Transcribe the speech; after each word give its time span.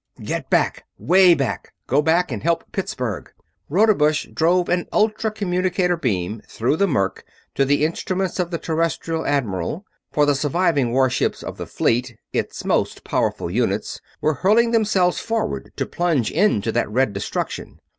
"Get 0.23 0.49
back 0.49 0.85
'way 0.97 1.35
back! 1.35 1.75
Go 1.85 2.01
back 2.01 2.31
and 2.31 2.41
help 2.41 2.63
Pittsburgh!" 2.71 3.31
Rodebush 3.69 4.29
drove 4.33 4.67
an 4.67 4.87
ultra 4.91 5.29
communicator 5.29 5.95
beam 5.95 6.41
through 6.49 6.77
the 6.77 6.87
murk 6.87 7.23
to 7.53 7.65
the 7.65 7.85
instruments 7.85 8.39
of 8.39 8.49
the 8.49 8.57
Terrestrial 8.57 9.27
admiral; 9.27 9.85
for 10.11 10.25
the 10.25 10.33
surviving 10.33 10.91
warships 10.91 11.43
of 11.43 11.57
the 11.57 11.67
fleet 11.67 12.15
its 12.33 12.65
most 12.65 13.03
powerful 13.03 13.51
units 13.51 14.01
were 14.21 14.33
hurling 14.33 14.71
themselves 14.71 15.19
forward, 15.19 15.71
to 15.75 15.85
plunge 15.85 16.31
into 16.31 16.71
that 16.71 16.89
red 16.89 17.13
destruction. 17.13 17.79